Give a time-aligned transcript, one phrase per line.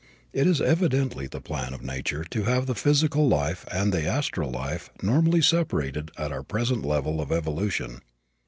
[0.33, 4.49] It is evidently the plan of nature to have the physical life and the astral
[4.49, 8.01] life normally separated at our present level of evolution.